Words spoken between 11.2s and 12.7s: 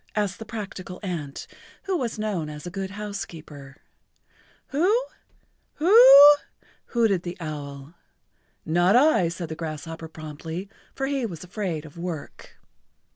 was afraid of work.